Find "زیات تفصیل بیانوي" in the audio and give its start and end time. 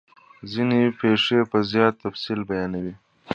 1.71-2.93